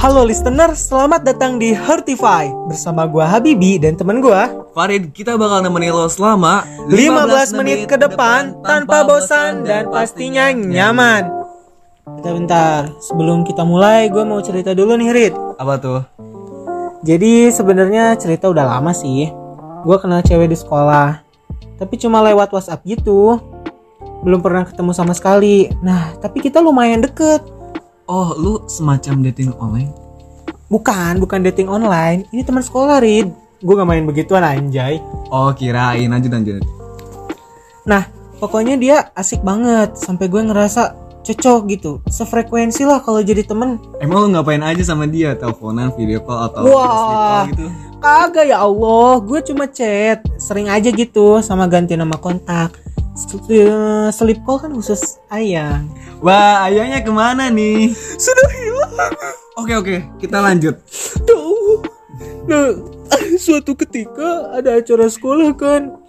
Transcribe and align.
Halo 0.00 0.24
listener, 0.24 0.72
selamat 0.72 1.28
datang 1.28 1.60
di 1.60 1.76
Hertify 1.76 2.48
bersama 2.72 3.04
gua 3.04 3.28
Habibi 3.28 3.76
dan 3.76 4.00
temen 4.00 4.24
gua 4.24 4.48
Farid, 4.72 5.12
kita 5.12 5.36
bakal 5.36 5.60
nemenin 5.60 5.92
lo 5.92 6.08
selama 6.08 6.64
15 6.88 7.60
menit 7.60 7.84
ke 7.84 8.00
depan 8.00 8.56
tanpa 8.64 9.04
bosan 9.04 9.60
dan 9.60 9.92
pastinya 9.92 10.56
nyaman. 10.56 11.28
Bentar-bentar, 12.16 12.88
sebelum 13.04 13.44
kita 13.44 13.60
mulai 13.60 14.08
gue 14.08 14.24
mau 14.24 14.40
cerita 14.40 14.72
dulu 14.72 14.96
nih 14.96 15.12
Rit. 15.12 15.34
Apa 15.60 15.76
tuh? 15.76 16.00
Jadi 17.04 17.52
sebenarnya 17.52 18.16
cerita 18.16 18.48
udah 18.48 18.80
lama 18.80 18.96
sih. 18.96 19.28
Gue 19.84 19.96
kenal 20.00 20.24
cewek 20.24 20.48
di 20.48 20.56
sekolah, 20.56 21.20
tapi 21.76 22.00
cuma 22.00 22.24
lewat 22.24 22.48
WhatsApp 22.56 22.88
gitu. 22.88 23.36
Belum 24.24 24.40
pernah 24.40 24.64
ketemu 24.64 24.96
sama 24.96 25.12
sekali. 25.12 25.68
Nah, 25.84 26.16
tapi 26.24 26.40
kita 26.40 26.64
lumayan 26.64 27.04
deket. 27.04 27.59
Oh, 28.10 28.34
lu 28.34 28.66
semacam 28.66 29.22
dating 29.30 29.54
online? 29.62 29.94
Bukan, 30.66 31.22
bukan 31.22 31.46
dating 31.46 31.70
online. 31.70 32.26
Ini 32.34 32.42
teman 32.42 32.58
sekolah, 32.58 32.98
Rid. 32.98 33.30
Gue 33.62 33.78
gak 33.78 33.86
main 33.86 34.02
begituan 34.02 34.42
anjay. 34.42 34.98
Oh, 35.30 35.54
kirain 35.54 36.10
aja 36.10 36.26
lanjut. 36.26 36.58
Nah, 37.86 38.10
pokoknya 38.42 38.74
dia 38.74 39.14
asik 39.14 39.46
banget. 39.46 39.94
Sampai 39.94 40.26
gue 40.26 40.42
ngerasa 40.42 40.98
cocok 41.22 41.60
gitu. 41.70 42.02
Sefrekuensi 42.10 42.82
lah 42.82 42.98
kalau 42.98 43.22
jadi 43.22 43.46
temen. 43.46 43.78
Emang 44.02 44.26
lu 44.26 44.34
ngapain 44.34 44.58
aaja 44.58 44.82
sama 44.82 45.06
dia? 45.06 45.38
Teleponan, 45.38 45.94
video 45.94 46.18
call 46.26 46.50
atau 46.50 46.66
Wah. 46.66 47.46
gitu? 47.46 47.70
Kagak 48.02 48.50
ya 48.50 48.58
Allah, 48.58 49.22
gue 49.22 49.38
cuma 49.46 49.70
chat. 49.70 50.18
Sering 50.34 50.66
aja 50.66 50.90
gitu 50.90 51.38
sama 51.46 51.70
ganti 51.70 51.94
nama 51.94 52.18
kontak. 52.18 52.74
Eh, 53.50 54.08
Sleep 54.14 54.40
call 54.46 54.58
kan 54.62 54.70
khusus 54.70 55.18
ayang. 55.28 55.90
Wah, 56.22 56.66
ayahnya 56.70 57.02
ke 57.02 57.10
mana 57.10 57.50
nih? 57.50 57.90
Sudah 57.94 58.48
hilang. 58.54 59.14
Oke 59.58 59.74
oke, 59.76 59.96
kita 60.22 60.38
lanjut. 60.40 60.78
Nah, 62.46 62.74
suatu 63.36 63.74
ketika 63.76 64.54
ada 64.54 64.78
acara 64.78 65.06
sekolah 65.10 65.50
kan. 65.58 66.00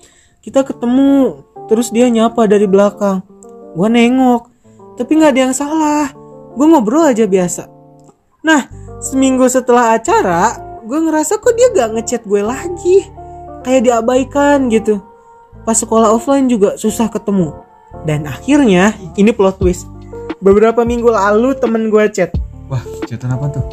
Kita 0.42 0.66
ketemu, 0.66 1.46
terus 1.70 1.94
dia 1.94 2.10
nyapa 2.10 2.50
dari 2.50 2.66
belakang. 2.66 3.22
Gua 3.78 3.86
nengok, 3.86 4.50
tapi 4.98 5.22
nggak 5.22 5.32
ada 5.38 5.42
yang 5.50 5.54
salah. 5.54 6.10
Gue 6.58 6.68
ngobrol 6.68 7.08
aja 7.08 7.30
biasa. 7.30 7.70
Nah, 8.44 8.68
seminggu 9.00 9.48
setelah 9.48 9.96
acara, 9.96 10.58
gue 10.84 11.00
ngerasa 11.00 11.40
kok 11.40 11.54
dia 11.56 11.72
gak 11.72 11.94
ngechat 11.96 12.22
gue 12.28 12.42
lagi. 12.44 13.08
Kayak 13.62 13.82
diabaikan 13.88 14.68
gitu. 14.68 15.00
Pas 15.62 15.78
sekolah 15.78 16.10
offline 16.10 16.50
juga 16.50 16.76
susah 16.76 17.08
ketemu. 17.12 17.54
Dan 18.08 18.26
akhirnya, 18.26 18.98
ini 19.20 19.30
plot 19.36 19.62
twist. 19.62 19.86
Beberapa 20.42 20.82
minggu 20.82 21.14
lalu 21.14 21.54
temen 21.54 21.94
gue 21.94 22.06
chat. 22.10 22.34
Wah, 22.66 22.82
chatan 23.06 23.36
apa 23.36 23.46
tuh? 23.54 23.66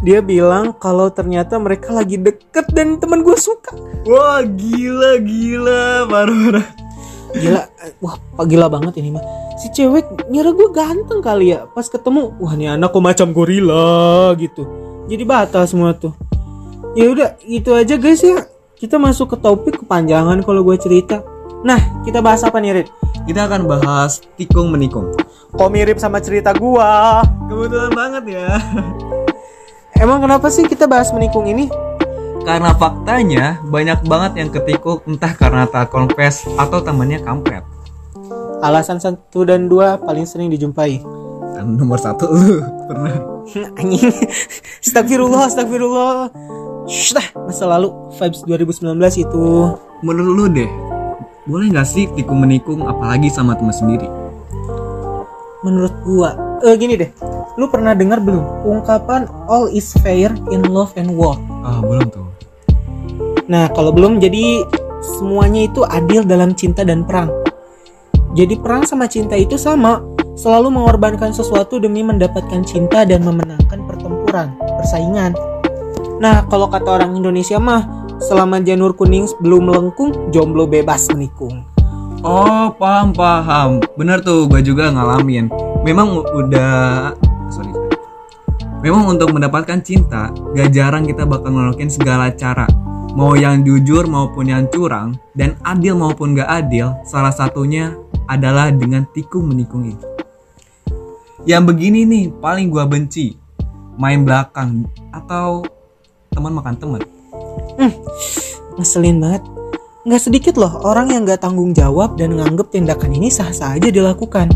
Dia 0.00 0.24
bilang 0.24 0.72
kalau 0.80 1.12
ternyata 1.12 1.60
mereka 1.60 1.92
lagi 1.92 2.16
deket 2.16 2.72
dan 2.72 2.96
temen 2.96 3.20
gue 3.20 3.36
suka. 3.36 3.76
Wah, 4.08 4.40
gila 4.42 5.20
gila, 5.20 6.08
parah. 6.08 6.66
Gila, 7.36 7.62
eh, 7.84 7.92
wah 8.02 8.16
gila 8.42 8.66
banget 8.66 8.98
ini 8.98 9.14
mah. 9.14 9.22
Si 9.60 9.70
cewek 9.70 10.32
ngira 10.32 10.50
gue 10.56 10.68
ganteng 10.72 11.20
kali 11.20 11.54
ya. 11.54 11.68
Pas 11.70 11.84
ketemu, 11.86 12.32
wah 12.40 12.56
nih 12.56 12.74
anak 12.74 12.90
kok 12.90 13.04
macam 13.04 13.28
gorila 13.30 14.32
gitu. 14.40 14.64
Jadi 15.06 15.22
batal 15.22 15.68
semua 15.68 15.92
tuh. 15.94 16.16
Ya 16.98 17.06
udah, 17.06 17.38
itu 17.46 17.70
aja 17.70 17.94
guys 18.00 18.24
ya. 18.24 18.49
Kita 18.80 18.96
masuk 18.96 19.36
ke 19.36 19.44
topik 19.44 19.84
kepanjangan 19.84 20.40
kalau 20.40 20.64
gue 20.64 20.72
cerita. 20.80 21.20
Nah, 21.60 22.00
kita 22.00 22.24
bahas 22.24 22.40
apa 22.48 22.56
nih, 22.64 22.80
Rit? 22.80 22.88
Kita 23.28 23.44
akan 23.44 23.68
bahas 23.68 24.24
tikung 24.40 24.72
menikung. 24.72 25.12
Kok 25.52 25.68
mirip 25.68 26.00
sama 26.00 26.16
cerita 26.24 26.56
gua? 26.56 27.20
Kebetulan 27.44 27.92
banget 27.92 28.40
ya. 28.40 28.56
Emang 30.02 30.24
kenapa 30.24 30.48
sih 30.48 30.64
kita 30.64 30.88
bahas 30.88 31.12
menikung 31.12 31.44
ini? 31.44 31.68
Karena 32.40 32.72
faktanya 32.72 33.60
banyak 33.68 34.00
banget 34.08 34.32
yang 34.40 34.48
ketikung 34.48 35.04
entah 35.04 35.36
karena 35.36 35.68
tak 35.68 35.92
confess 35.92 36.48
atau 36.56 36.80
temannya 36.80 37.20
kampret. 37.20 37.60
Alasan 38.64 38.96
satu 38.96 39.44
dan 39.44 39.68
dua 39.68 40.00
paling 40.00 40.24
sering 40.24 40.48
dijumpai. 40.48 41.04
Dan 41.52 41.76
nomor 41.76 42.00
satu 42.00 42.32
lu 42.32 42.64
pernah. 42.88 43.12
anjing 43.80 44.08
astagfirullah 44.80 45.52
astagfirullah 45.52 46.32
Shh, 46.90 47.14
masa 47.46 47.70
lalu 47.70 47.94
vibes 48.18 48.42
2019 48.42 48.98
itu. 49.22 49.42
Menurut 50.02 50.34
lu 50.34 50.44
deh, 50.50 50.70
boleh 51.46 51.70
nggak 51.70 51.86
sih 51.86 52.10
tikung 52.18 52.42
menikung 52.42 52.82
apalagi 52.82 53.30
sama 53.30 53.54
teman 53.54 53.70
sendiri? 53.70 54.10
menurut 55.60 55.92
gua 56.04 56.30
eh 56.64 56.76
gini 56.76 56.96
deh. 56.96 57.10
Lu 57.60 57.68
pernah 57.68 57.92
dengar 57.92 58.20
belum 58.20 58.64
ungkapan 58.64 59.28
all 59.50 59.68
is 59.68 59.92
fair 60.00 60.32
in 60.48 60.64
love 60.64 60.92
and 60.96 61.12
war 61.12 61.36
Ah 61.60 61.84
belum 61.84 62.08
tuh. 62.08 62.28
nah 63.50 63.66
kalau 63.74 63.90
belum 63.90 64.22
jadi 64.22 64.62
semuanya 65.18 65.66
itu 65.66 65.82
adil 65.84 66.22
dalam 66.24 66.54
cinta 66.54 66.86
dan 66.86 67.04
perang. 67.04 67.28
Jadi 68.38 68.54
perang 68.62 68.86
sama 68.86 69.10
cinta 69.10 69.34
itu 69.34 69.58
sama. 69.58 70.00
Selalu 70.38 70.72
mengorbankan 70.72 71.36
sesuatu 71.36 71.76
demi 71.82 72.00
mendapatkan 72.00 72.64
cinta 72.64 73.04
dan 73.04 73.20
memenangkan 73.26 73.84
pertempuran 73.84 74.56
persaingan 74.80 75.36
nah 76.20 76.44
kalau 76.46 76.68
kata 76.68 77.00
orang 77.00 77.16
Indonesia 77.16 77.56
mah 77.56 77.88
selama 78.20 78.60
janur 78.60 78.92
kuning 78.92 79.24
belum 79.40 79.72
melengkung 79.72 80.12
jomblo 80.28 80.68
bebas 80.68 81.08
menikung 81.10 81.64
Oh 82.20 82.68
paham 82.76 83.16
paham. 83.16 83.80
Bener 83.96 84.20
tuh, 84.20 84.44
gue 84.44 84.60
juga 84.60 84.92
ngalamin. 84.92 85.48
Memang 85.88 86.20
udah 86.20 87.16
sorry. 87.48 87.72
Memang 88.84 89.16
untuk 89.16 89.32
mendapatkan 89.32 89.80
cinta, 89.80 90.28
gak 90.52 90.68
jarang 90.68 91.08
kita 91.08 91.24
bakal 91.24 91.48
ngelakuin 91.48 91.88
segala 91.88 92.28
cara. 92.36 92.68
Mau 93.16 93.32
yang 93.40 93.64
jujur 93.64 94.04
maupun 94.04 94.52
yang 94.52 94.68
curang, 94.68 95.16
dan 95.32 95.56
adil 95.64 95.96
maupun 95.96 96.36
gak 96.36 96.48
adil, 96.60 96.92
salah 97.08 97.32
satunya 97.32 97.96
adalah 98.28 98.68
dengan 98.68 99.08
tikung 99.16 99.48
menikung 99.48 99.88
itu. 99.88 100.04
Yang 101.48 101.72
begini 101.72 102.04
nih 102.04 102.24
paling 102.36 102.68
gua 102.68 102.84
benci, 102.84 103.32
main 103.96 104.28
belakang 104.28 104.84
atau 105.08 105.64
teman 106.30 106.54
makan 106.54 106.74
teman. 106.78 107.02
ngeselin 108.78 109.18
banget. 109.18 109.42
Nggak 110.06 110.22
sedikit 110.22 110.54
loh 110.56 110.80
orang 110.86 111.12
yang 111.12 111.28
nggak 111.28 111.42
tanggung 111.42 111.76
jawab 111.76 112.16
dan 112.16 112.38
nganggep 112.38 112.72
tindakan 112.72 113.12
ini 113.12 113.28
sah-sah 113.28 113.76
aja 113.76 113.92
dilakukan. 113.92 114.48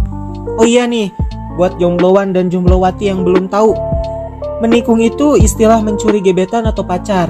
Oh 0.57 0.65
iya 0.65 0.89
nih 0.89 1.13
buat 1.59 1.77
jombloan 1.77 2.33
dan 2.33 2.49
jomblowati 2.49 3.11
yang 3.13 3.27
belum 3.27 3.53
tahu. 3.53 3.77
Menikung 4.65 5.03
itu 5.03 5.37
istilah 5.37 5.83
mencuri 5.85 6.25
gebetan 6.25 6.65
atau 6.65 6.87
pacar. 6.87 7.29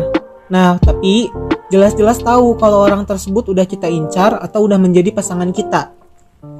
Nah 0.53 0.79
tapi 0.79 1.33
jelas-jelas 1.73 2.23
tahu 2.23 2.55
kalau 2.61 2.85
orang 2.85 3.03
tersebut 3.03 3.51
udah 3.51 3.67
kita 3.67 3.91
incar 3.91 4.39
atau 4.39 4.69
udah 4.69 4.79
menjadi 4.79 5.11
pasangan 5.11 5.51
kita. 5.51 5.91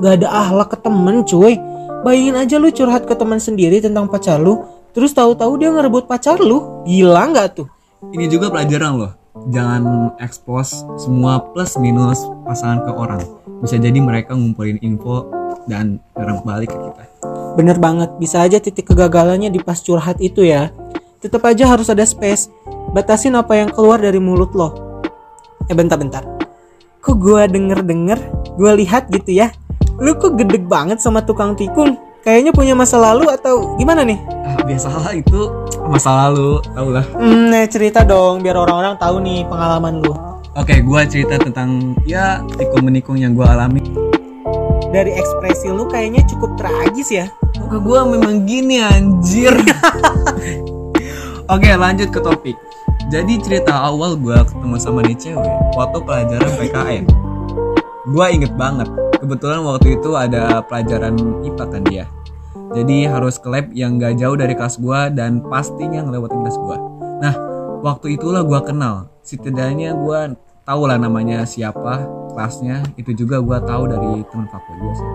Gak 0.01 0.25
ada 0.25 0.29
ahlak 0.33 0.75
ke 0.75 0.79
temen 0.81 1.23
cuy. 1.23 1.61
Bayangin 2.03 2.37
aja 2.37 2.57
lu 2.59 2.69
curhat 2.73 3.07
ke 3.07 3.15
teman 3.15 3.39
sendiri 3.39 3.81
tentang 3.81 4.09
pacar 4.11 4.37
lu 4.41 4.61
Terus 4.95 5.11
tahu-tahu 5.11 5.59
dia 5.59 5.75
ngerebut 5.75 6.07
pacar 6.07 6.39
lu. 6.39 6.87
Gila 6.87 7.35
nggak 7.35 7.49
tuh? 7.59 7.67
Ini 8.13 8.29
juga 8.29 8.53
pelajaran 8.53 8.93
loh. 8.99 9.13
Jangan 9.49 10.15
expose 10.21 10.85
semua 11.01 11.41
plus 11.41 11.79
minus 11.81 12.21
pasangan 12.45 12.85
ke 12.85 12.91
orang. 12.93 13.23
Bisa 13.65 13.81
jadi 13.81 13.97
mereka 13.97 14.37
ngumpulin 14.37 14.77
info 14.85 15.31
dan 15.65 16.03
nyerang 16.19 16.45
balik 16.45 16.75
ke 16.75 16.77
kita. 16.77 17.05
Bener 17.57 17.81
banget, 17.81 18.13
bisa 18.21 18.45
aja 18.45 18.61
titik 18.61 18.93
kegagalannya 18.93 19.49
di 19.49 19.63
pas 19.63 19.81
curhat 19.81 20.21
itu 20.21 20.45
ya. 20.45 20.69
Tetap 21.25 21.41
aja 21.49 21.65
harus 21.71 21.89
ada 21.89 22.05
space. 22.05 22.53
Batasin 22.93 23.39
apa 23.39 23.57
yang 23.57 23.73
keluar 23.73 23.97
dari 23.97 24.21
mulut 24.21 24.53
lo. 24.53 25.01
Eh 25.71 25.75
bentar-bentar. 25.75 26.27
Kok 27.01 27.17
gua 27.17 27.49
denger-denger, 27.49 28.19
gua 28.61 28.77
lihat 28.77 29.09
gitu 29.09 29.41
ya. 29.41 29.49
Lu 29.97 30.19
kok 30.21 30.37
gedeg 30.37 30.69
banget 30.69 31.01
sama 31.01 31.25
tukang 31.25 31.57
tikung? 31.57 31.97
Kayaknya 32.25 32.57
punya 32.57 32.73
masa 32.73 32.97
lalu 32.97 33.29
atau 33.29 33.77
gimana 33.77 34.01
nih? 34.01 34.17
Ah, 34.49 34.65
biasalah 34.65 35.13
itu 35.13 35.45
masa 35.93 36.09
lalu, 36.25 36.57
tau 36.73 36.89
lah. 36.89 37.05
Hmm, 37.21 37.53
nih 37.53 37.69
cerita 37.69 38.01
dong 38.01 38.41
biar 38.41 38.57
orang-orang 38.57 38.97
tahu 38.97 39.21
nih 39.21 39.45
pengalaman 39.45 40.01
lu. 40.01 40.17
Oke, 40.57 40.81
gua 40.81 41.05
cerita 41.05 41.37
tentang 41.37 41.93
ya 42.09 42.41
tikung 42.57 42.89
menikung 42.89 43.21
yang 43.21 43.37
gua 43.37 43.53
alami. 43.53 43.85
Dari 44.89 45.13
ekspresi 45.13 45.69
lu 45.69 45.85
kayaknya 45.85 46.25
cukup 46.25 46.57
tragis 46.57 47.13
ya. 47.13 47.29
Muka 47.61 47.77
gua 47.85 48.09
memang 48.09 48.49
gini 48.49 48.81
anjir. 48.81 49.53
Oke, 51.53 51.77
lanjut 51.77 52.09
ke 52.09 52.25
topik. 52.25 52.57
Jadi 53.13 53.37
cerita 53.45 53.85
awal 53.85 54.17
gua 54.17 54.49
ketemu 54.49 54.81
sama 54.81 55.05
nih 55.05 55.21
cewek 55.21 55.55
waktu 55.77 55.99
pelajaran 56.01 56.53
PKN. 56.57 57.05
Gua 58.09 58.33
inget 58.33 58.57
banget. 58.57 58.89
Kebetulan 59.25 59.65
waktu 59.65 59.97
itu 59.97 60.13
ada 60.21 60.61
pelajaran 60.69 61.17
IPA 61.49 61.65
kan 61.65 61.83
dia. 61.89 62.05
Jadi 62.77 63.09
harus 63.09 63.41
ke 63.41 63.49
lab 63.49 63.73
yang 63.73 63.97
gak 63.97 64.21
jauh 64.21 64.37
dari 64.37 64.53
kelas 64.53 64.77
gua 64.77 65.09
dan 65.09 65.41
pastinya 65.49 66.05
ngelewatin 66.05 66.45
kelas 66.45 66.61
gua. 66.61 66.77
Nah, 67.25 67.33
waktu 67.81 68.21
itulah 68.21 68.45
gua 68.45 68.61
kenal. 68.61 69.09
Setidaknya 69.25 69.97
gua 69.97 70.37
tahu 70.69 70.85
lah 70.85 71.01
namanya 71.01 71.49
siapa, 71.49 72.05
kelasnya. 72.37 72.85
Itu 73.01 73.17
juga 73.17 73.41
gua 73.41 73.65
tahu 73.65 73.89
dari 73.89 74.29
teman 74.29 74.45
fakultas 74.53 74.77
gua 74.77 74.93
sih. 74.93 75.11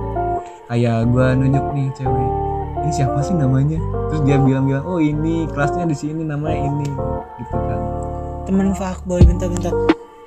Kayak 0.73 0.99
gua 1.13 1.37
nunjuk 1.37 1.65
nih 1.77 1.87
cewek. 1.93 2.31
ini 2.79 2.91
siapa 2.95 3.19
sih 3.21 3.35
namanya 3.35 3.75
terus 4.09 4.23
dia 4.23 4.39
bilang-bilang 4.39 4.87
oh 4.87 5.03
ini 5.03 5.45
kelasnya 5.51 5.83
di 5.83 5.93
sini 5.93 6.23
namanya 6.23 6.63
ini 6.63 6.87
gitu 7.37 7.55
kan 7.59 7.79
temen 8.47 8.71
fuckboy 8.71 9.19
bentar-bentar 9.19 9.75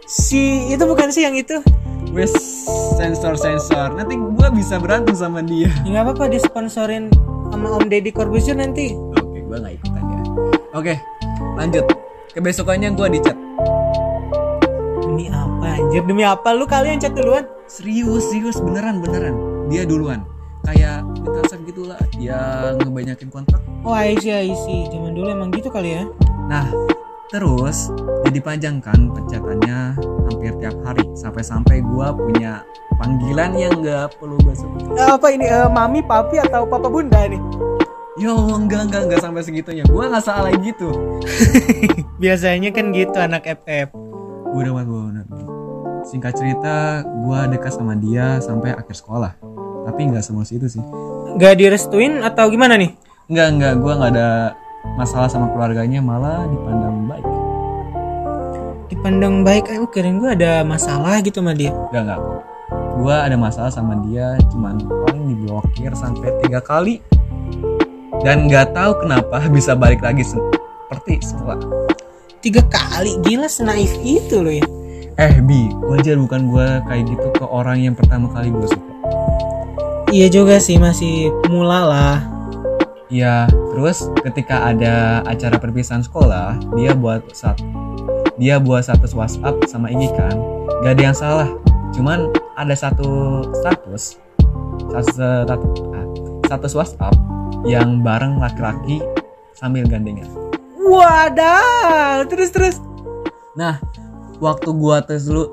si 0.05 0.69
itu 0.69 0.85
bukan 0.85 1.09
sih 1.09 1.25
yang 1.25 1.33
itu 1.33 1.59
wes 2.13 2.33
sensor 3.01 3.35
sensor 3.41 3.97
nanti 3.97 4.15
gua 4.15 4.53
bisa 4.53 4.77
berantem 4.77 5.17
sama 5.17 5.41
dia. 5.41 5.73
Ya 5.83 5.99
nggak 5.99 6.05
apa-apa 6.13 6.37
disponsorin 6.37 7.09
sama 7.49 7.73
Om 7.81 7.89
Deddy 7.89 8.13
Corbuzier 8.13 8.55
nanti. 8.55 8.93
Oke 8.93 9.41
gua 9.49 9.57
nggak 9.65 9.75
ikutan 9.81 10.03
ya. 10.05 10.21
Oke 10.77 10.95
lanjut. 11.57 11.85
Kebesokannya 12.33 12.97
gua 12.97 13.09
dicat 13.13 13.37
demi 15.05 15.29
apa 15.33 15.67
anjir? 15.81 16.03
Demi 16.05 16.25
apa? 16.25 16.53
Lu 16.53 16.69
kalian 16.69 17.01
chat 17.01 17.17
duluan. 17.17 17.49
Serius 17.69 18.29
serius. 18.29 18.61
Beneran 18.61 19.01
beneran. 19.01 19.35
Dia 19.73 19.89
duluan. 19.89 20.25
Kayak 20.63 21.03
minta 21.17 21.57
gitulah. 21.67 22.01
Ya 22.21 22.73
ngebanyakin 22.79 23.29
kontak 23.33 23.63
oh 23.83 23.95
I 23.95 24.15
see 24.19 24.33
I 24.33 24.55
see. 24.55 24.87
Zaman 24.91 25.15
dulu 25.15 25.29
emang 25.31 25.51
gitu 25.55 25.69
kali 25.69 25.99
ya. 25.99 26.05
Nah, 26.47 26.67
terus 27.31 27.91
jadi 28.27 28.39
panjang 28.43 28.77
kan 28.83 29.11
pencatannya 29.11 29.99
hampir 30.43 30.59
tiap 30.59 30.75
hari 30.83 31.07
sampai-sampai 31.15 31.87
gua 31.87 32.11
punya 32.11 32.67
panggilan 32.99 33.55
yang 33.55 33.79
nggak 33.79 34.11
perlu 34.19 34.35
gue 34.43 34.51
sebut. 34.59 34.91
Eh, 34.99 35.07
apa 35.07 35.31
ini 35.31 35.47
eh, 35.47 35.71
mami 35.71 36.03
papi 36.03 36.43
atau 36.43 36.67
papa 36.67 36.91
bunda 36.91 37.31
nih 37.31 37.39
Yo, 38.19 38.35
enggak 38.51 38.91
enggak 38.91 39.03
enggak 39.07 39.21
sampai 39.23 39.41
segitunya. 39.47 39.87
Gua 39.87 40.11
nggak 40.11 40.27
salah 40.27 40.51
gitu. 40.59 40.91
biasanya 42.23 42.75
kan 42.75 42.91
gitu 42.91 43.17
anak 43.23 43.47
FF 43.63 43.95
Gua 44.51 44.59
udah 44.67 44.83
gua 44.83 45.03
udah. 45.15 45.25
Singkat 46.11 46.35
cerita, 46.35 47.07
gua 47.23 47.47
dekat 47.47 47.71
sama 47.71 47.95
dia 47.95 48.43
sampai 48.43 48.75
akhir 48.75 48.99
sekolah. 48.99 49.39
Tapi 49.87 50.01
nggak 50.11 50.27
semua 50.27 50.43
itu 50.43 50.67
sih. 50.67 50.83
nggak 51.33 51.55
direstuin 51.55 52.21
atau 52.21 52.51
gimana 52.51 52.77
nih 52.77 52.93
Enggak 53.31 53.49
enggak, 53.55 53.75
gua 53.79 53.93
nggak 53.95 54.11
ada 54.19 54.29
masalah 54.99 55.31
sama 55.31 55.49
keluarganya, 55.55 56.03
malah 56.03 56.45
dipandang 56.51 57.07
baik. 57.07 57.32
Dipandang 59.03 59.43
baik 59.43 59.67
eh 59.67 59.83
kirain 59.91 60.23
gue 60.23 60.31
ada 60.31 60.63
masalah 60.63 61.19
gitu 61.27 61.43
sama 61.43 61.59
dia 61.59 61.75
Enggak 61.91 62.03
enggak 62.07 62.19
kok. 62.23 62.39
Gua 62.93 63.17
ada 63.27 63.35
masalah 63.35 63.73
sama 63.75 63.99
dia, 64.07 64.39
cuman 64.55 64.79
paling 64.79 65.27
diblokir 65.27 65.91
sampai 65.99 66.31
tiga 66.39 66.63
kali. 66.63 67.03
Dan 68.23 68.47
nggak 68.47 68.71
tahu 68.71 69.03
kenapa 69.03 69.43
bisa 69.59 69.75
balik 69.75 70.07
lagi 70.07 70.23
seperti 70.23 71.19
setelah. 71.19 71.59
tiga 72.39 72.63
kali 72.71 73.19
gila 73.27 73.51
senaif 73.51 73.91
itu 74.03 74.39
loh 74.39 74.55
ya 74.55 74.63
Eh 75.19 75.35
Bi, 75.43 75.67
wajar 75.83 76.15
bukan 76.15 76.47
gua 76.47 76.79
kayak 76.87 77.11
gitu 77.11 77.27
ke 77.35 77.43
orang 77.43 77.83
yang 77.83 77.99
pertama 77.99 78.31
kali 78.31 78.55
gue 78.55 78.71
suka. 78.71 78.93
iya 80.11 80.31
juga 80.31 80.63
sih 80.63 80.79
masih 80.79 81.35
mula 81.51 81.81
lah 81.83 82.19
Iya, 83.11 83.45
terus 83.75 84.07
ketika 84.25 84.73
ada 84.73 85.21
acara 85.29 85.61
perpisahan 85.61 86.01
sekolah, 86.01 86.57
dia 86.73 86.95
buat 86.95 87.21
saat 87.37 87.61
dia 88.43 88.59
buat 88.59 88.83
status 88.83 89.15
WhatsApp 89.15 89.55
sama 89.71 89.87
ini 89.87 90.11
kan, 90.19 90.35
gak 90.83 90.99
ada 90.99 91.03
yang 91.07 91.15
salah. 91.15 91.49
Cuman 91.95 92.27
ada 92.59 92.75
satu 92.75 93.47
status, 93.55 94.19
satu 94.91 95.11
status, 95.15 95.71
ah, 95.95 96.07
status 96.51 96.73
WhatsApp 96.75 97.15
yang 97.63 98.03
bareng 98.03 98.43
laki-laki 98.43 98.99
sambil 99.55 99.87
gandengan. 99.87 100.27
wadah 100.83 102.27
terus 102.27 102.51
terus 102.51 102.77
Nah, 103.55 103.79
waktu 104.41 104.73
gua 104.75 105.05
telusuri, 105.05 105.47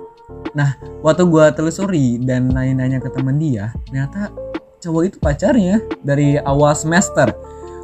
nah 0.55 0.73
waktu 1.03 1.27
gua 1.27 1.51
telusuri 1.51 2.15
dan 2.17 2.47
nanya-nanya 2.47 3.03
ke 3.03 3.11
temen 3.11 3.35
dia, 3.35 3.75
ternyata 3.85 4.31
cowok 4.79 5.03
itu 5.03 5.17
pacarnya 5.19 5.83
dari 5.99 6.39
awal 6.39 6.71
semester. 6.73 7.27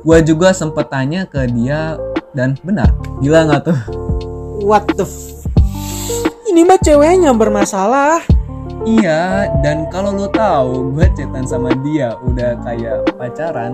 Gua 0.08 0.24
juga 0.24 0.56
sempet 0.56 0.88
tanya 0.88 1.28
ke 1.28 1.46
dia 1.52 2.00
dan 2.32 2.56
benar, 2.64 2.96
gila 3.20 3.44
nggak 3.44 3.62
tuh? 3.68 4.05
What 4.66 4.86
the 4.94 5.06
f- 5.06 5.46
ini 6.48 6.66
mah 6.66 6.80
ceweknya 6.80 7.32
bermasalah 7.32 8.22
Iya, 8.86 9.50
dan 9.66 9.90
kalau 9.90 10.14
lu 10.14 10.30
tahu, 10.30 10.94
gua 10.94 11.10
chatan 11.10 11.42
sama 11.42 11.74
dia 11.82 12.14
udah 12.22 12.54
kayak 12.62 13.18
pacaran. 13.18 13.74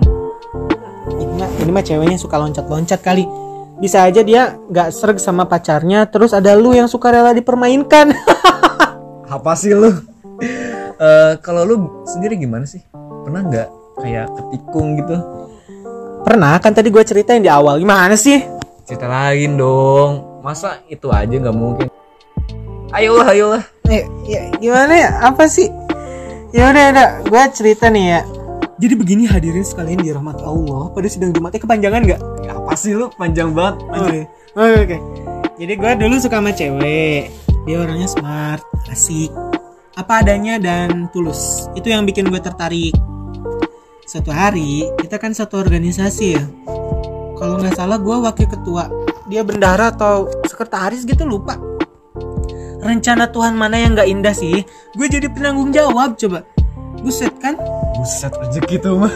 ini 1.12 1.28
mah 1.36 1.50
ini 1.58 1.68
mah 1.68 1.84
ceweknya 1.84 2.16
suka 2.16 2.40
loncat-loncat 2.40 2.96
kali 2.98 3.28
bisa 3.76 4.06
aja 4.06 4.22
dia 4.22 4.56
nggak 4.62 4.88
serg 4.88 5.18
sama 5.18 5.44
pacarnya 5.44 6.06
terus 6.06 6.32
ada 6.32 6.54
lu 6.54 6.72
yang 6.72 6.86
suka 6.86 7.12
rela 7.12 7.34
dipermainkan 7.34 8.14
Apa 9.28 9.52
sih 9.52 9.74
lu? 9.74 9.90
Eh, 10.96 11.32
kalau 11.40 11.66
lu 11.66 11.76
sendiri 12.06 12.38
gimana 12.38 12.62
sih? 12.62 12.80
Pernah 12.94 13.42
nggak 13.42 13.68
kayak 13.98 14.26
ketikung 14.32 14.96
gitu? 14.96 15.16
pernah 16.22 16.56
kan 16.56 16.70
tadi 16.70 16.88
gue 16.88 17.02
ceritain 17.02 17.42
di 17.42 17.50
awal 17.50 17.76
gimana 17.76 18.14
sih 18.14 18.38
Cerita 18.82 19.04
lain 19.04 19.58
dong. 19.58 20.31
Masa 20.42 20.82
itu 20.90 21.06
aja 21.08 21.30
nggak 21.30 21.54
mungkin? 21.54 21.86
Ayolah, 22.92 23.30
ayolah. 23.32 23.64
eh, 23.88 24.04
ya, 24.26 24.50
gimana 24.58 24.92
ya 24.92 25.10
apa 25.22 25.44
sih 25.48 25.68
ya 26.52 26.72
udah 26.72 26.84
udah 26.92 27.08
gue 27.24 27.42
cerita 27.52 27.88
nih 27.92 28.04
ya 28.16 28.20
jadi 28.76 28.94
begini 28.96 29.24
hadirin 29.28 29.64
sekalian 29.64 30.00
di 30.00 30.12
rahmat 30.12 30.40
Allah 30.44 30.88
pada 30.92 31.04
sidang 31.08 31.32
Jumatnya 31.32 31.60
kepanjangan 31.60 32.02
nggak 32.02 32.20
Ya, 32.42 32.58
apa 32.58 32.74
sih 32.74 32.90
lu 32.98 33.06
panjang 33.14 33.54
banget? 33.54 33.78
Oh. 33.86 34.10
Oh, 34.58 34.66
Oke. 34.82 34.98
Jadi 35.62 35.72
gue 35.78 35.90
dulu 35.94 36.14
suka 36.18 36.42
sama 36.42 36.50
cewek. 36.50 37.30
Dia 37.62 37.76
orangnya 37.78 38.10
smart, 38.10 38.66
asik, 38.90 39.30
apa 39.94 40.26
adanya 40.26 40.58
dan 40.58 41.06
tulus. 41.14 41.70
Itu 41.78 41.86
yang 41.86 42.02
bikin 42.02 42.26
gue 42.26 42.42
tertarik. 42.42 42.90
Suatu 44.02 44.34
hari 44.34 44.90
kita 44.98 45.22
kan 45.22 45.30
satu 45.30 45.62
organisasi 45.62 46.26
ya. 46.34 46.42
Kalau 47.38 47.62
nggak 47.62 47.78
salah 47.78 48.02
gue 48.02 48.16
wakil 48.26 48.50
ketua. 48.50 48.90
Dia 49.32 49.40
bendahara 49.40 49.88
atau 49.88 50.28
sekretaris 50.44 51.08
gitu 51.08 51.24
lupa. 51.24 51.56
Rencana 52.84 53.32
Tuhan 53.32 53.56
mana 53.56 53.80
yang 53.80 53.96
nggak 53.96 54.12
indah 54.12 54.36
sih? 54.36 54.60
Gue 54.92 55.08
jadi 55.08 55.32
penanggung 55.32 55.72
jawab 55.72 56.20
coba. 56.20 56.44
Buset 57.00 57.32
kan? 57.40 57.56
Buset 57.96 58.28
rezeki 58.36 58.76
tuh 58.84 59.08
mah. 59.08 59.14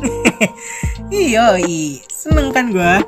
Iya, 1.10 1.58
seneng 2.06 2.54
kan 2.54 2.70
gua. 2.70 3.02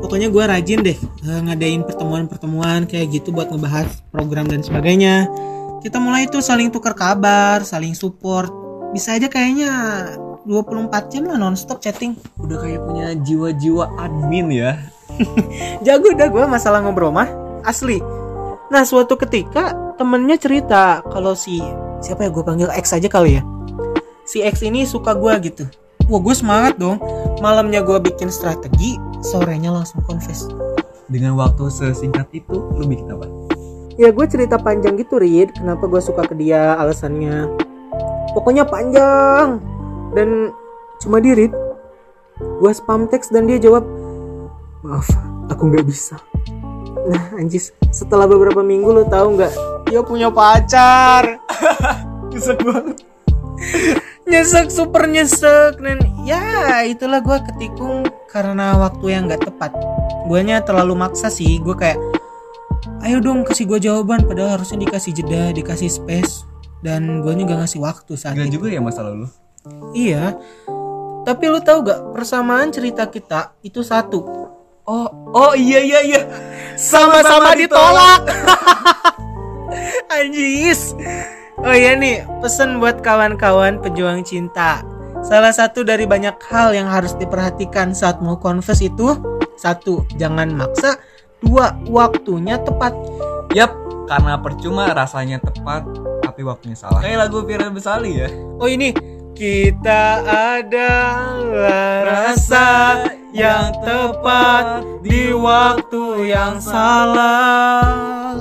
Pokoknya 0.00 0.32
gua 0.32 0.48
rajin 0.48 0.80
deh 0.80 0.96
eh, 0.96 1.40
ngadain 1.44 1.84
pertemuan-pertemuan 1.84 2.88
kayak 2.88 3.12
gitu 3.20 3.28
buat 3.28 3.52
ngebahas 3.52 4.02
program 4.08 4.48
dan 4.48 4.64
sebagainya. 4.64 5.28
Kita 5.84 6.00
mulai 6.00 6.26
tuh 6.32 6.40
saling 6.40 6.72
tukar 6.72 6.96
kabar, 6.96 7.60
saling 7.60 7.92
support. 7.92 8.48
Bisa 8.96 9.20
aja 9.20 9.28
kayaknya 9.28 9.70
24 10.48 11.12
jam 11.12 11.28
lah 11.28 11.36
nonstop 11.36 11.78
chatting. 11.84 12.16
Udah 12.40 12.56
kayak 12.56 12.80
punya 12.88 13.06
jiwa-jiwa 13.20 14.00
admin 14.00 14.48
ya. 14.48 14.80
Jago 15.86 16.14
dah 16.14 16.28
gua 16.30 16.44
masalah 16.48 16.80
ngobrol 16.80 17.12
mah. 17.12 17.28
Asli. 17.62 18.02
Nah 18.72 18.82
suatu 18.82 19.14
ketika 19.20 19.72
temennya 20.00 20.40
cerita 20.40 21.04
kalau 21.12 21.36
si 21.36 21.60
siapa 22.02 22.26
ya 22.26 22.30
gue 22.32 22.42
panggil 22.42 22.68
X 22.72 22.96
aja 22.96 23.06
kali 23.06 23.38
ya. 23.38 23.42
Si 24.26 24.42
X 24.42 24.64
ini 24.64 24.88
suka 24.88 25.12
gua 25.14 25.38
gitu. 25.38 25.68
Wah 26.10 26.20
gue 26.20 26.34
semangat 26.34 26.80
dong. 26.80 26.98
Malamnya 27.38 27.84
gua 27.84 28.02
bikin 28.02 28.32
strategi, 28.32 28.98
sorenya 29.22 29.70
langsung 29.70 30.02
confess. 30.08 30.50
Dengan 31.06 31.36
waktu 31.36 31.68
sesingkat 31.68 32.32
itu, 32.32 32.56
lu 32.72 32.88
bikin 32.88 33.12
apa? 33.12 33.28
Ya 34.00 34.08
gue 34.08 34.24
cerita 34.24 34.56
panjang 34.56 34.96
gitu 34.96 35.20
Rid 35.20 35.52
Kenapa 35.52 35.84
gue 35.84 36.00
suka 36.00 36.24
ke 36.24 36.32
dia 36.32 36.72
alasannya 36.80 37.44
Pokoknya 38.32 38.64
panjang 38.64 39.60
Dan 40.16 40.48
cuma 40.96 41.20
di 41.20 41.36
Rid 41.36 41.52
Gue 42.40 42.72
spam 42.72 43.04
teks 43.04 43.28
dan 43.28 43.44
dia 43.44 43.60
jawab 43.60 43.84
Maaf 44.82 45.06
aku 45.48 45.62
nggak 45.70 45.86
bisa. 45.86 46.18
Nah 47.06 47.34
anjis 47.38 47.70
setelah 47.90 48.26
beberapa 48.26 48.60
minggu 48.60 48.90
lo 48.90 49.04
tahu 49.06 49.38
nggak? 49.38 49.52
Dia 49.88 50.00
punya 50.02 50.28
pacar. 50.30 51.38
Nyesek 52.32 52.58
banget. 52.64 52.96
Nyesek 54.22 54.72
super 54.72 55.06
nyesek 55.06 55.78
Dan 55.78 56.02
ya 56.26 56.82
itulah 56.82 57.22
gue 57.22 57.38
ketikung 57.46 58.02
Karena 58.26 58.74
waktu 58.74 59.14
yang 59.14 59.28
nggak 59.30 59.44
tepat. 59.46 59.70
Guanya 60.26 60.64
terlalu 60.64 60.96
maksa 60.98 61.30
sih 61.30 61.60
Gue 61.60 61.76
kayak 61.76 62.00
ayo 63.02 63.18
dong 63.18 63.42
kasih 63.42 63.66
gue 63.66 63.78
jawaban 63.82 64.22
padahal 64.26 64.58
harusnya 64.58 64.78
dikasih 64.86 65.10
jeda 65.10 65.50
dikasih 65.50 65.90
space 65.90 66.46
dan 66.82 67.18
gue 67.22 67.34
juga 67.34 67.58
ngasih 67.58 67.82
waktu 67.82 68.14
saat 68.14 68.38
Gak 68.38 68.46
itu. 68.50 68.62
juga 68.62 68.74
ya 68.74 68.78
masa 68.82 69.02
lalu. 69.06 69.26
iya. 69.94 70.34
Tapi 71.22 71.44
lu 71.46 71.62
tahu 71.62 71.82
gak 71.86 72.14
persamaan 72.14 72.70
cerita 72.74 73.06
kita 73.06 73.54
itu 73.62 73.82
satu 73.86 74.41
Oh, 74.82 75.06
oh 75.30 75.52
iya 75.54 75.78
iya 75.78 76.00
iya. 76.02 76.22
sama-sama 76.74 77.54
ditolak 77.54 78.26
anjis 80.18 80.90
oh 81.62 81.70
iya 81.70 81.94
nih 81.94 82.26
pesan 82.42 82.82
buat 82.82 82.98
kawan-kawan 82.98 83.78
pejuang 83.78 84.26
cinta 84.26 84.82
salah 85.22 85.54
satu 85.54 85.86
dari 85.86 86.02
banyak 86.02 86.34
hal 86.50 86.74
yang 86.74 86.90
harus 86.90 87.14
diperhatikan 87.14 87.94
saat 87.94 88.18
mau 88.18 88.42
confess 88.42 88.82
itu 88.82 89.14
satu 89.54 90.02
jangan 90.18 90.50
maksa 90.50 90.98
dua 91.38 91.78
waktunya 91.86 92.58
tepat 92.58 92.90
Yap, 93.52 93.68
karena 94.08 94.40
percuma 94.40 94.88
rasanya 94.96 95.36
tepat 95.36 95.84
tapi 96.24 96.40
waktunya 96.40 96.72
salah. 96.72 97.04
Kayak 97.04 97.28
lagu 97.28 97.44
Firda 97.44 97.68
Besali 97.68 98.16
ya. 98.16 98.32
Oh 98.56 98.64
ini 98.64 98.96
kita 99.42 100.22
adalah 100.54 102.06
rasa 102.06 102.70
yang 103.34 103.74
tepat 103.82 104.86
di 105.02 105.34
waktu 105.34 106.30
yang 106.30 106.62
salah. 106.62 108.38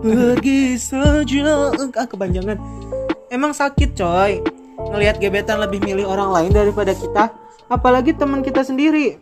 Pergi 0.00 0.80
saja 0.80 1.76
enggak 1.76 2.08
kepanjangan. 2.08 2.56
Emang 3.28 3.52
sakit 3.52 3.92
coy. 3.92 4.40
Ngelihat 4.80 5.20
gebetan 5.20 5.60
lebih 5.60 5.84
milih 5.84 6.08
orang 6.08 6.32
lain 6.32 6.50
daripada 6.50 6.90
kita 6.90 7.30
Apalagi 7.68 8.16
teman 8.16 8.40
kita 8.40 8.64
sendiri. 8.64 9.20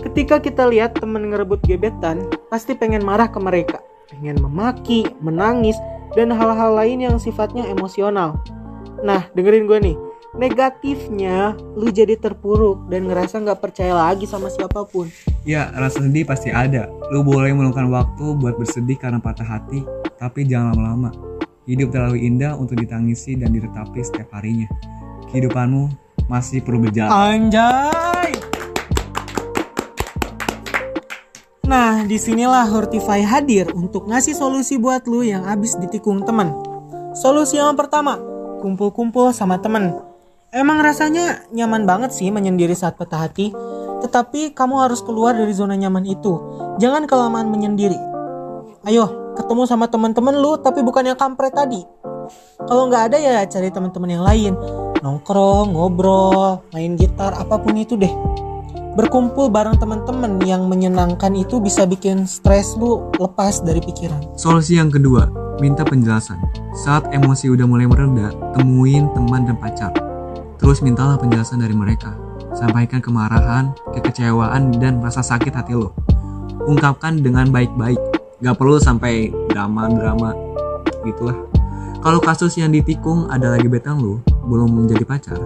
Ketika 0.00 0.40
kita 0.40 0.66
lihat 0.66 0.96
teman 0.96 1.28
ngerebut 1.28 1.60
gebetan 1.68 2.24
Pasti 2.48 2.72
pengen 2.74 3.04
marah 3.04 3.28
ke 3.28 3.36
mereka. 3.38 3.78
Pengen 4.10 4.40
memaki, 4.42 5.06
menangis 5.20 5.76
Dan 6.16 6.32
hal-hal 6.34 6.74
lain 6.74 7.04
yang 7.04 7.16
sifatnya 7.20 7.68
emosional 7.68 8.40
Nah 9.02 9.28
dengerin 9.32 9.64
gue 9.66 9.78
nih 9.80 9.96
Negatifnya 10.30 11.58
lu 11.74 11.90
jadi 11.90 12.14
terpuruk 12.14 12.86
dan 12.86 13.10
ngerasa 13.10 13.42
nggak 13.42 13.58
percaya 13.58 13.98
lagi 13.98 14.30
sama 14.30 14.46
siapa 14.46 14.86
pun 14.86 15.10
Ya, 15.40 15.72
rasa 15.72 16.04
sedih 16.04 16.28
pasti 16.28 16.52
ada. 16.52 16.84
Lu 17.08 17.24
boleh 17.24 17.48
meluangkan 17.56 17.88
waktu 17.88 18.36
buat 18.36 18.60
bersedih 18.60 19.00
karena 19.00 19.16
patah 19.16 19.48
hati, 19.48 19.80
tapi 20.20 20.44
jangan 20.44 20.76
lama-lama. 20.76 21.10
Hidup 21.64 21.96
terlalu 21.96 22.28
indah 22.28 22.52
untuk 22.60 22.76
ditangisi 22.76 23.40
dan 23.40 23.48
diretapi 23.56 24.04
setiap 24.04 24.28
harinya. 24.36 24.68
Kehidupanmu 25.32 25.88
masih 26.28 26.60
perlu 26.60 26.84
berjalan. 26.84 27.08
Anjay. 27.08 28.36
Nah, 31.64 32.04
di 32.04 32.20
sinilah 32.20 32.68
Hortify 32.68 33.24
hadir 33.24 33.72
untuk 33.72 34.12
ngasih 34.12 34.36
solusi 34.36 34.76
buat 34.76 35.08
lu 35.08 35.24
yang 35.24 35.48
abis 35.48 35.80
ditikung 35.80 36.20
temen. 36.20 36.52
Solusi 37.16 37.56
yang 37.56 37.80
pertama, 37.80 38.20
kumpul-kumpul 38.60 39.32
sama 39.32 39.58
temen. 39.58 39.96
Emang 40.52 40.84
rasanya 40.84 41.48
nyaman 41.50 41.88
banget 41.88 42.12
sih 42.12 42.28
menyendiri 42.28 42.76
saat 42.76 43.00
patah 43.00 43.26
hati, 43.26 43.54
tetapi 44.04 44.52
kamu 44.52 44.84
harus 44.84 45.00
keluar 45.00 45.32
dari 45.32 45.50
zona 45.56 45.74
nyaman 45.74 46.04
itu. 46.04 46.36
Jangan 46.76 47.08
kelamaan 47.08 47.48
menyendiri. 47.48 47.96
Ayo, 48.84 49.34
ketemu 49.38 49.62
sama 49.64 49.88
teman-teman 49.88 50.36
lu, 50.36 50.58
tapi 50.60 50.84
bukan 50.84 51.06
yang 51.06 51.18
kampret 51.18 51.54
tadi. 51.54 51.80
Kalau 52.66 52.86
nggak 52.86 53.02
ada 53.10 53.16
ya 53.18 53.34
cari 53.46 53.70
teman-teman 53.70 54.10
yang 54.10 54.24
lain. 54.26 54.52
Nongkrong, 55.00 55.72
ngobrol, 55.72 56.60
main 56.74 56.98
gitar, 56.98 57.32
apa 57.32 57.56
pun 57.56 57.72
itu 57.78 57.96
deh. 57.96 58.12
Berkumpul 58.98 59.54
bareng 59.54 59.78
teman-teman 59.78 60.42
yang 60.42 60.66
menyenangkan 60.66 61.30
itu 61.38 61.62
bisa 61.62 61.86
bikin 61.86 62.26
stres 62.26 62.74
lu 62.74 63.06
lepas 63.22 63.62
dari 63.62 63.78
pikiran. 63.78 64.34
Solusi 64.34 64.82
yang 64.82 64.90
kedua, 64.90 65.30
minta 65.62 65.86
penjelasan. 65.86 66.42
Saat 66.74 67.06
emosi 67.14 67.54
udah 67.54 67.70
mulai 67.70 67.86
mereda, 67.86 68.34
temuin 68.58 69.06
teman 69.14 69.46
dan 69.46 69.54
pacar. 69.62 69.94
Terus 70.58 70.82
mintalah 70.82 71.14
penjelasan 71.14 71.62
dari 71.62 71.70
mereka. 71.70 72.18
Sampaikan 72.50 72.98
kemarahan, 72.98 73.70
kekecewaan, 73.94 74.74
dan 74.82 74.98
rasa 74.98 75.22
sakit 75.22 75.54
hati 75.54 75.78
lo. 75.78 75.94
Ungkapkan 76.66 77.22
dengan 77.22 77.46
baik-baik. 77.54 77.98
Gak 78.42 78.58
perlu 78.58 78.82
sampai 78.82 79.30
drama-drama 79.54 80.34
gitulah. 81.06 81.38
Kalau 82.00 82.18
kasus 82.18 82.58
yang 82.58 82.74
ditikung 82.74 83.30
ada 83.30 83.54
lagi 83.54 83.70
betang 83.70 84.02
lo, 84.02 84.18
belum 84.50 84.82
menjadi 84.82 85.04
pacar, 85.06 85.38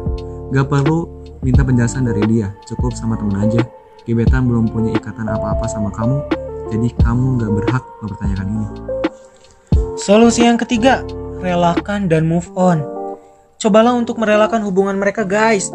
gak 0.55 0.67
perlu 0.71 1.14
minta 1.45 1.61
penjelasan 1.61 2.09
dari 2.09 2.25
dia. 2.25 2.49
Cukup 2.65 2.97
sama 2.97 3.21
temen 3.21 3.37
aja. 3.37 3.61
Gebetan 4.09 4.49
belum 4.49 4.73
punya 4.73 4.97
ikatan 4.97 5.29
apa-apa 5.29 5.65
sama 5.65 5.89
kamu, 5.89 6.21
jadi 6.69 6.89
kamu 7.05 7.41
gak 7.41 7.53
berhak 7.57 7.85
mempertanyakan 8.05 8.47
ini. 8.53 8.67
Solusi 9.97 10.45
yang 10.45 10.61
ketiga, 10.61 11.01
relakan 11.41 12.09
dan 12.09 12.29
move 12.29 12.49
on. 12.57 12.85
Cobalah 13.57 13.97
untuk 13.97 14.21
merelakan 14.21 14.61
hubungan 14.69 15.01
mereka 15.01 15.25
guys. 15.25 15.73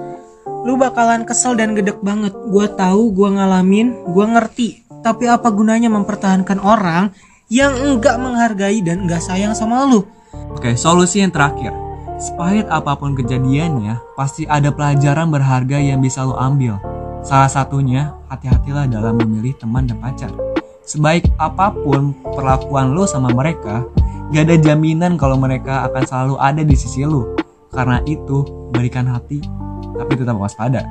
Lu 0.61 0.77
bakalan 0.77 1.25
kesel 1.25 1.57
dan 1.57 1.73
gedek 1.73 1.97
banget. 2.05 2.37
Gua 2.53 2.69
tahu, 2.69 3.09
gua 3.09 3.33
ngalamin, 3.33 4.13
gua 4.13 4.29
ngerti. 4.29 4.85
Tapi 5.01 5.25
apa 5.25 5.49
gunanya 5.49 5.89
mempertahankan 5.89 6.61
orang 6.61 7.09
yang 7.49 7.73
enggak 7.73 8.21
menghargai 8.21 8.85
dan 8.85 9.09
enggak 9.09 9.25
sayang 9.25 9.57
sama 9.57 9.89
lu? 9.89 10.05
Oke, 10.53 10.77
solusi 10.77 11.25
yang 11.25 11.33
terakhir. 11.33 11.88
Sepahit 12.19 12.67
apa 12.67 12.99
pun 12.99 13.15
kejadiannya, 13.15 13.95
pasti 14.19 14.43
ada 14.43 14.75
pelajaran 14.75 15.31
berharga 15.31 15.79
yang 15.79 16.03
bisa 16.03 16.27
lo 16.27 16.35
ambil. 16.35 16.75
Salah 17.23 17.47
satunya, 17.47 18.11
hati-hatilah 18.27 18.91
dalam 18.91 19.15
memilih 19.23 19.55
teman 19.55 19.87
dan 19.87 20.03
pacar. 20.03 20.27
Sebaik 20.83 21.31
apa 21.39 21.71
pun 21.71 22.11
perlakuan 22.35 22.91
lo 22.91 23.07
sama 23.07 23.31
mereka, 23.31 23.87
gak 24.35 24.51
ada 24.51 24.59
jaminan 24.59 25.15
kalau 25.15 25.39
mereka 25.39 25.87
akan 25.87 26.03
selalu 26.03 26.35
ada 26.43 26.59
di 26.59 26.75
sisi 26.75 27.07
lo. 27.07 27.39
Karena 27.71 28.03
itu, 28.03 28.43
berikan 28.75 29.07
hati, 29.07 29.39
tapi 29.95 30.19
tetap 30.19 30.35
waspada. 30.35 30.83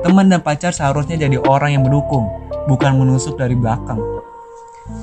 Teman 0.00 0.32
dan 0.32 0.40
pacar 0.40 0.72
seharusnya 0.72 1.20
jadi 1.20 1.36
orang 1.44 1.76
yang 1.76 1.84
mendukung, 1.84 2.24
bukan 2.64 2.96
menusuk 2.96 3.36
dari 3.36 3.52
belakang. 3.52 4.00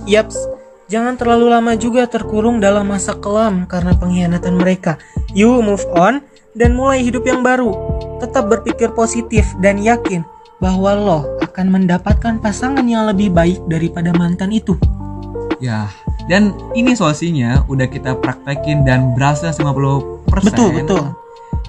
Yaps, 0.09 0.41
jangan 0.89 1.21
terlalu 1.21 1.53
lama 1.53 1.77
juga 1.77 2.09
terkurung 2.09 2.57
dalam 2.57 2.89
masa 2.89 3.13
kelam 3.13 3.69
karena 3.69 3.93
pengkhianatan 3.93 4.57
mereka. 4.57 4.97
You 5.37 5.61
move 5.61 5.85
on 5.93 6.25
dan 6.57 6.73
mulai 6.73 7.05
hidup 7.05 7.21
yang 7.29 7.45
baru. 7.45 7.69
Tetap 8.17 8.49
berpikir 8.49 8.89
positif 8.97 9.45
dan 9.61 9.77
yakin 9.77 10.25
bahwa 10.57 10.97
lo 10.97 11.19
akan 11.45 11.77
mendapatkan 11.77 12.41
pasangan 12.41 12.81
yang 12.89 13.05
lebih 13.05 13.29
baik 13.29 13.61
daripada 13.69 14.09
mantan 14.17 14.49
itu. 14.49 14.73
Ya, 15.61 15.93
dan 16.25 16.57
ini 16.73 16.97
solusinya 16.97 17.61
udah 17.69 17.85
kita 17.85 18.17
praktekin 18.17 18.81
dan 18.81 19.13
berhasil 19.13 19.53
50% 19.53 20.25
Betul, 20.49 20.69
betul. 20.81 21.05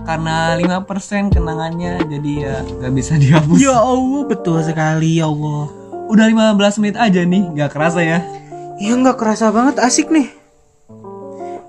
Karena 0.00 0.56
5% 0.56 1.28
kenangannya 1.36 2.08
jadi 2.08 2.32
ya 2.40 2.56
gak 2.64 2.92
bisa 2.96 3.20
dihapus 3.20 3.60
Ya 3.60 3.76
Allah, 3.76 4.24
betul 4.24 4.64
sekali 4.64 5.20
ya 5.20 5.28
Allah. 5.28 5.68
Udah 6.08 6.24
15 6.24 6.80
menit 6.80 6.96
aja 6.96 7.20
nih, 7.20 7.52
gak 7.52 7.76
kerasa 7.76 8.00
ya 8.00 8.24
Ya 8.80 8.96
nggak 8.96 9.20
kerasa 9.20 9.52
banget 9.52 9.76
asik 9.82 10.08
nih. 10.08 10.37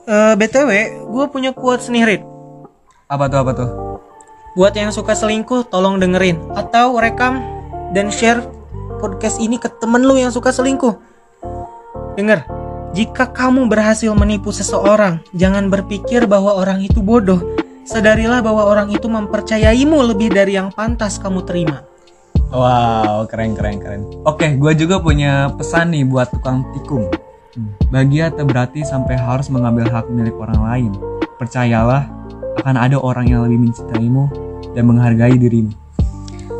Eh 0.10 0.34
btw, 0.34 1.06
gue 1.06 1.26
punya 1.30 1.54
quotes 1.54 1.86
nih 1.94 2.02
Rit. 2.02 2.22
Apa 3.14 3.30
tuh, 3.30 3.46
apa 3.46 3.52
tuh? 3.54 3.70
Buat 4.58 4.74
yang 4.74 4.90
suka 4.90 5.14
selingkuh, 5.14 5.70
tolong 5.70 6.02
dengerin 6.02 6.50
atau 6.58 6.98
rekam 6.98 7.38
dan 7.94 8.10
share 8.10 8.42
podcast 8.98 9.38
ini 9.38 9.62
ke 9.62 9.70
temen 9.78 10.02
lu 10.02 10.18
yang 10.18 10.34
suka 10.34 10.50
selingkuh. 10.50 10.98
Dengar, 12.18 12.42
jika 12.98 13.30
kamu 13.30 13.70
berhasil 13.70 14.10
menipu 14.18 14.50
seseorang, 14.50 15.22
jangan 15.38 15.70
berpikir 15.70 16.26
bahwa 16.26 16.58
orang 16.58 16.82
itu 16.82 17.06
bodoh. 17.06 17.46
Sadarilah 17.86 18.42
bahwa 18.42 18.66
orang 18.66 18.90
itu 18.90 19.06
mempercayaimu 19.06 20.10
lebih 20.10 20.34
dari 20.34 20.58
yang 20.58 20.74
pantas 20.74 21.22
kamu 21.22 21.46
terima. 21.46 21.86
Wow, 22.50 23.30
keren 23.30 23.54
keren 23.54 23.78
keren. 23.78 24.02
Oke, 24.26 24.58
gue 24.58 24.74
juga 24.74 24.98
punya 25.06 25.54
pesan 25.54 25.94
nih 25.94 26.02
buat 26.02 26.34
tukang 26.34 26.66
tikung. 26.74 27.29
Bahagia 27.90 28.30
tak 28.30 28.46
berarti 28.50 28.86
sampai 28.86 29.18
harus 29.18 29.50
mengambil 29.50 29.90
hak 29.90 30.06
milik 30.10 30.38
orang 30.38 30.62
lain. 30.62 30.92
Percayalah, 31.42 32.06
akan 32.62 32.76
ada 32.76 32.98
orang 33.00 33.26
yang 33.26 33.42
lebih 33.48 33.70
mencintaimu 33.70 34.30
dan 34.76 34.84
menghargai 34.86 35.36
dirimu. 35.40 35.72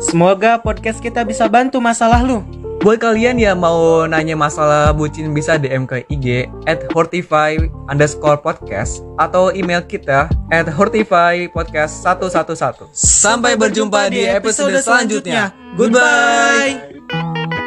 Semoga 0.00 0.56
podcast 0.56 0.98
kita 1.04 1.22
bisa 1.28 1.44
bantu 1.44 1.76
masalah 1.76 2.24
lu. 2.24 2.40
Buat 2.80 3.04
kalian 3.04 3.36
yang 3.36 3.60
mau 3.60 4.08
nanya 4.08 4.32
masalah 4.32 4.96
bucin 4.96 5.36
bisa 5.36 5.60
DM 5.60 5.84
ke 5.84 6.00
IG 6.08 6.48
at 6.64 6.80
hortify 6.96 7.60
underscore 7.92 8.40
podcast 8.40 9.04
atau 9.20 9.52
email 9.52 9.84
kita 9.84 10.32
at 10.48 10.64
hortify 10.64 11.44
podcast 11.52 12.00
111. 12.00 12.88
Sampai 12.96 13.60
berjumpa 13.60 14.08
di 14.08 14.24
episode 14.24 14.72
selanjutnya. 14.80 15.52
Goodbye. 15.76 17.59